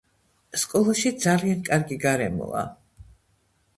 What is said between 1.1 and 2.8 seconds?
ძალიან კარგი გარემოა